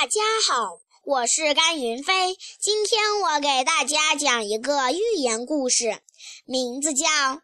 [0.00, 2.34] 大家好，我是甘云飞。
[2.58, 6.00] 今天我给大家讲一个寓言故事，
[6.46, 7.06] 名字叫《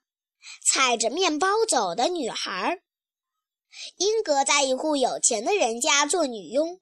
[0.64, 2.76] 踩着面包走的女孩》。
[3.98, 6.80] 英格在一户有钱的人家做女佣，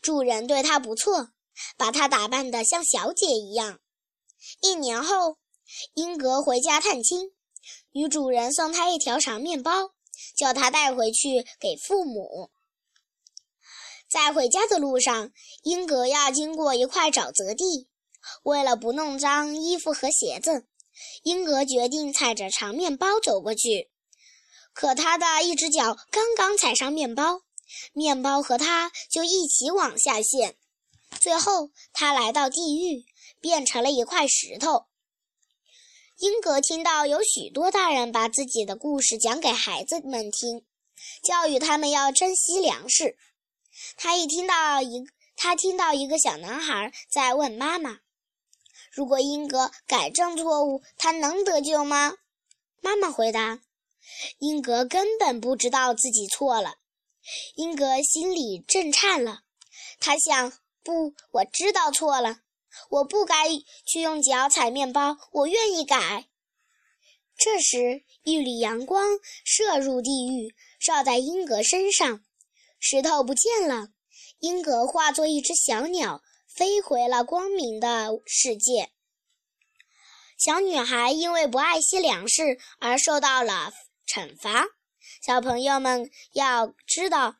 [0.00, 1.28] 主人对她不错，
[1.76, 3.80] 把她打扮得像小姐一样。
[4.62, 5.36] 一年后，
[5.92, 7.32] 英格回家探亲，
[7.92, 9.90] 女主人送她一条长面包，
[10.34, 12.50] 叫她带回去给父母。
[14.14, 15.32] 在回家的路上，
[15.64, 17.88] 英格要经过一块沼泽地。
[18.44, 20.68] 为了不弄脏衣服和鞋子，
[21.24, 23.90] 英格决定踩着长面包走过去。
[24.72, 27.40] 可他的一只脚刚刚踩上面包，
[27.92, 30.54] 面包和他就一起往下陷。
[31.20, 33.04] 最后，他来到地狱，
[33.40, 34.84] 变成了一块石头。
[36.18, 40.64] 英格听到有许多大人把自己的故事讲给孩子们听，
[41.20, 43.16] 教育他们要珍惜粮食。
[43.96, 45.04] 他一听到一，
[45.36, 47.98] 他听到一个小男孩在问妈妈
[48.92, 52.14] ：“如果英格改正错误，他能得救吗？”
[52.80, 53.60] 妈妈回答
[54.38, 56.76] ：“英格根本不知道自己错了。”
[57.56, 59.40] 英格心里震颤了，
[59.98, 60.52] 他想
[60.84, 62.40] ：“不，我知道错了，
[62.90, 63.48] 我不该
[63.86, 66.26] 去用脚踩面包，我愿意改。”
[67.36, 72.22] 这时，一缕阳光射入地狱，照在英格身上。
[72.86, 73.88] 石头不见了，
[74.40, 76.20] 英格化作一只小鸟，
[76.54, 78.90] 飞回了光明的世界。
[80.36, 83.72] 小女孩因为不爱惜粮食而受到了
[84.06, 84.66] 惩罚。
[85.22, 87.36] 小朋友们要知道，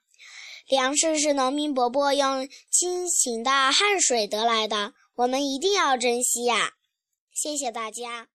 [0.66, 6.72] 粮食是农民伯伯用辛勤的汗水得来的，我们一定要珍惜呀！
[7.34, 8.28] 谢谢大家。